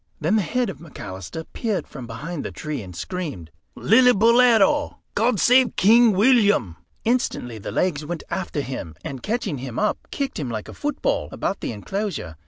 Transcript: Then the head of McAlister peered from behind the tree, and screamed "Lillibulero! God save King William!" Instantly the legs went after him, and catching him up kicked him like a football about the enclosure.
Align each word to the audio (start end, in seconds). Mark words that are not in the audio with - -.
Then 0.19 0.35
the 0.35 0.41
head 0.41 0.71
of 0.71 0.79
McAlister 0.79 1.45
peered 1.53 1.87
from 1.87 2.07
behind 2.07 2.43
the 2.43 2.49
tree, 2.49 2.81
and 2.81 2.95
screamed 2.95 3.51
"Lillibulero! 3.77 4.95
God 5.13 5.39
save 5.39 5.75
King 5.75 6.13
William!" 6.13 6.75
Instantly 7.05 7.59
the 7.59 7.71
legs 7.71 8.03
went 8.03 8.23
after 8.31 8.61
him, 8.61 8.95
and 9.05 9.21
catching 9.21 9.59
him 9.59 9.77
up 9.77 10.07
kicked 10.09 10.39
him 10.39 10.49
like 10.49 10.67
a 10.67 10.73
football 10.73 11.29
about 11.31 11.59
the 11.59 11.71
enclosure. 11.71 12.35